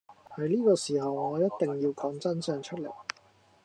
[0.35, 2.91] 喺呢個時候我一定要講真相出來